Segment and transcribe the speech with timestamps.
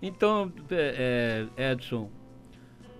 [0.00, 2.10] Então, é, é, Edson,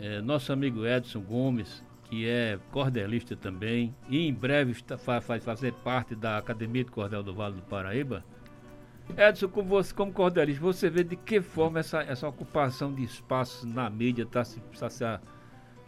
[0.00, 5.72] é, nosso amigo Edson Gomes, que é cordelista também, e em breve está, vai fazer
[5.72, 8.24] parte da Academia de Cordel do Vale do Paraíba.
[9.16, 13.64] Edson, como, você, como cordelista, você vê de que forma essa, essa ocupação de espaços
[13.64, 15.04] na mídia está se, tá se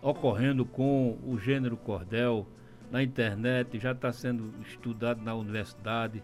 [0.00, 2.46] ocorrendo com o gênero cordel
[2.90, 6.22] na internet, já está sendo estudado na universidade,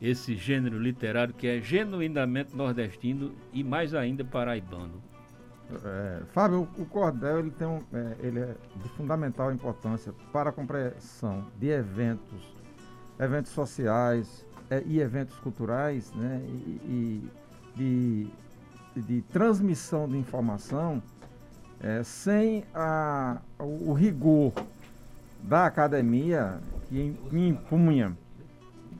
[0.00, 5.02] esse gênero literário que é genuinamente nordestino e mais ainda paraibano.
[5.84, 10.52] É, Fábio, o cordel ele tem um, é, ele é de fundamental importância para a
[10.52, 12.54] compreensão de eventos,
[13.18, 17.30] eventos sociais é, e eventos culturais, né, e, e
[17.76, 21.00] de, de, transmissão de informação
[21.80, 24.52] é, sem a, o, o, rigor
[25.42, 26.58] da academia
[26.88, 28.16] que impunha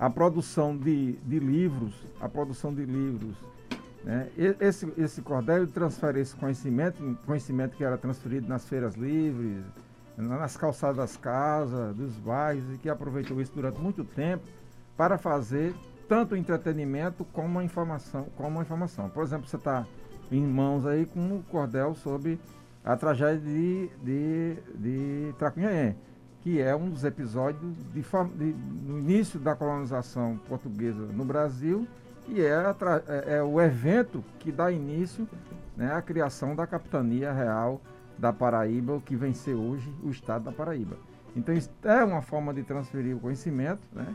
[0.01, 3.37] a produção de, de livros, a produção de livros
[4.05, 4.29] né?
[4.61, 9.63] Esse, esse cordel transfere esse conhecimento, conhecimento que era transferido nas feiras livres,
[10.17, 14.45] nas calçadas das casas, dos bairros, e que aproveitou isso durante muito tempo
[14.97, 15.75] para fazer
[16.09, 18.27] tanto entretenimento como a informação.
[18.37, 19.09] Como a informação.
[19.09, 19.87] Por exemplo, você está
[20.33, 22.41] em mãos aí com um cordel sobre
[22.85, 25.95] a tragédia de, de, de Tracunhaém,
[26.43, 28.55] que é um dos episódios de, de,
[28.87, 31.87] no início da colonização portuguesa no Brasil
[32.29, 32.53] e é,
[33.09, 35.29] é, é, o evento que dá início
[35.77, 37.81] né, à criação da Capitania Real
[38.17, 40.97] da Paraíba, que vem ser hoje o Estado da Paraíba.
[41.35, 44.15] Então, isso é uma forma de transferir o conhecimento, né?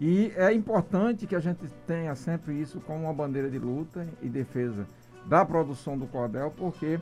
[0.00, 4.28] E é importante que a gente tenha sempre isso como uma bandeira de luta e
[4.28, 4.86] defesa
[5.26, 6.98] da produção do cordel, porque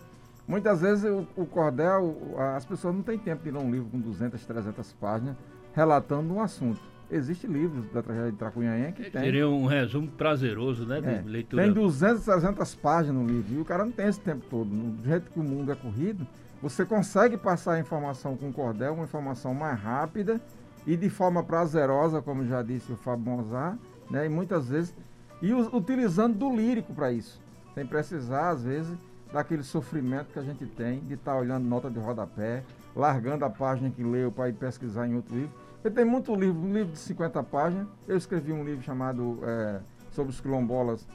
[0.48, 2.16] muitas vezes o, o cordel,
[2.56, 5.36] as pessoas não têm tempo de ler um livro com 200, 300 páginas
[5.74, 6.80] relatando um assunto.
[7.10, 9.22] Existem livros da tragédia de Tracunhaém que tem.
[9.22, 11.00] Seria um resumo prazeroso, né?
[11.00, 11.62] De é, leitura.
[11.62, 13.54] Tem 200, 300 páginas no livro.
[13.54, 14.68] E o cara não tem esse tempo todo.
[14.68, 16.26] Do jeito que o mundo é corrido,
[16.60, 20.38] você consegue passar a informação com cordel, uma informação mais rápida
[20.86, 23.78] e de forma prazerosa, como já disse o Fábio Mozart,
[24.10, 24.26] né?
[24.26, 24.94] E muitas vezes.
[25.40, 27.40] E utilizando do lírico para isso.
[27.74, 28.98] Sem precisar, às vezes,
[29.32, 32.62] daquele sofrimento que a gente tem de estar tá olhando nota de rodapé,
[32.94, 35.52] largando a página que leu para ir pesquisar em outro livro.
[35.84, 37.86] Eu tenho muito livro, um livro de 50 páginas.
[38.06, 39.80] Eu escrevi um livro chamado é,
[40.10, 41.06] Sobre os quilombolas,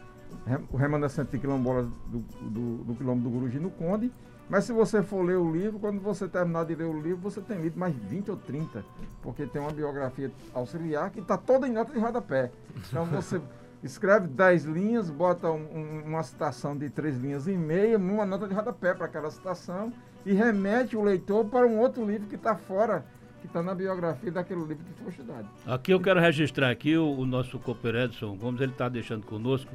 [0.71, 4.11] o remanescente de quilombolas do, do, do quilombo do Guruji no Conde.
[4.49, 7.41] Mas se você for ler o livro, quando você terminar de ler o livro, você
[7.41, 8.83] tem lido mais 20 ou 30,
[9.21, 12.51] porque tem uma biografia auxiliar que está toda em nota de rodapé.
[12.87, 13.41] Então você
[13.83, 18.47] escreve 10 linhas, bota um, um, uma citação de 3 linhas e meia, uma nota
[18.47, 19.91] de rodapé para aquela citação
[20.25, 23.05] e remete o leitor para um outro livro que está fora
[23.41, 25.45] que está na biografia daquele livro que foi estudado.
[25.67, 29.69] Aqui eu quero registrar aqui o, o nosso Cooper Edson Gomes, ele está deixando conosco,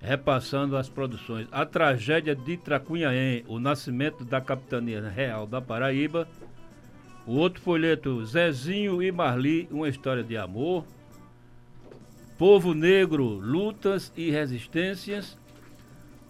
[0.00, 1.48] repassando as produções.
[1.50, 6.28] A tragédia de Tracunhaém, o nascimento da capitania real da Paraíba.
[7.26, 10.84] O outro folheto, Zezinho e Marli, uma história de amor.
[12.36, 15.38] Povo Negro, lutas e resistências.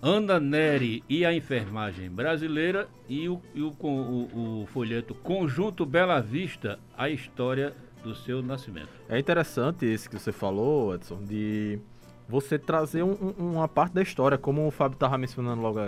[0.02, 6.20] Ana Neri e a enfermagem brasileira e o, e o, o, o folheto Conjunto Bela
[6.20, 8.90] Vista, a história do seu nascimento.
[9.08, 11.78] É interessante esse que você falou, Edson, de
[12.28, 15.80] você trazer um, uma parte da história, como o Fábio estava mencionando logo,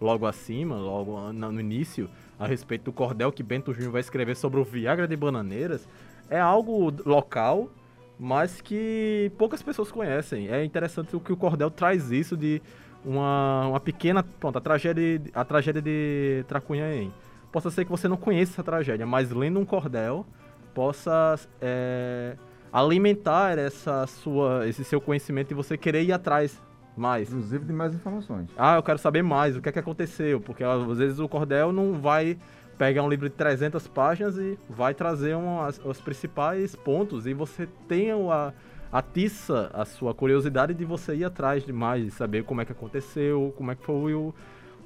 [0.00, 2.10] logo acima, logo no início,
[2.40, 5.88] a respeito do cordel que Bento Júnior vai escrever sobre o Viagra de Bananeiras,
[6.28, 7.70] é algo local,
[8.18, 10.48] mas que poucas pessoas conhecem.
[10.48, 12.62] É interessante o que o cordel traz isso de
[13.04, 14.22] uma, uma pequena.
[14.22, 17.12] Pronto, a tragédia, a tragédia de Tracunhaém.
[17.52, 20.26] Possa ser que você não conheça essa tragédia, mas lendo um cordel,
[20.74, 22.36] possa é,
[22.72, 26.60] alimentar essa sua, esse seu conhecimento e você querer ir atrás
[26.96, 27.28] mais.
[27.28, 28.50] Inclusive de mais informações.
[28.56, 31.72] Ah, eu quero saber mais, o que é que aconteceu, porque às vezes o cordel
[31.72, 32.36] não vai
[32.78, 37.34] pegar um livro de 300 páginas e vai trazer um, as, os principais pontos e
[37.34, 38.52] você tem a,
[38.92, 42.72] atiça a sua curiosidade de você ir atrás de mais, de saber como é que
[42.72, 44.34] aconteceu, como é que foi o,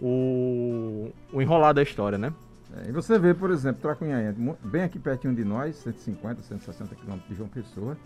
[0.01, 2.33] o, o enrolar da história, né?
[2.77, 7.29] É, e você vê, por exemplo, Tracunhaém, bem aqui pertinho de nós, 150, 160 quilômetros
[7.29, 7.97] de João Pessoa,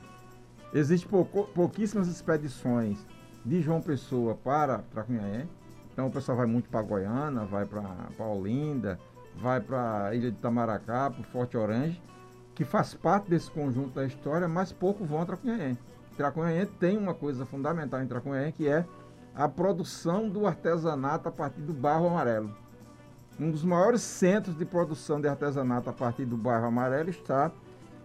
[0.73, 1.09] existem
[1.55, 2.99] pouquíssimas expedições
[3.45, 5.49] de João Pessoa para Tracunhaém.
[5.93, 8.99] Então o pessoal vai muito para Goiânia, vai para Olinda,
[9.37, 12.01] vai para a Ilha de Tamaracá, para o Forte Orange,
[12.55, 15.79] que faz parte desse conjunto da história, mas pouco vão a Tracunhaém.
[16.17, 18.85] Tracunhaém tem uma coisa fundamental em Tracunhaém, que é
[19.35, 22.55] a produção do artesanato a partir do barro amarelo.
[23.41, 27.51] Um dos maiores centros de produção de artesanato a partir do barro amarelo está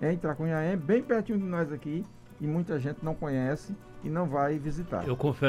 [0.01, 2.05] em Tracunhaém, bem pertinho de nós aqui,
[2.39, 5.07] e muita gente não conhece e não vai visitar.
[5.07, 5.45] Eu confesso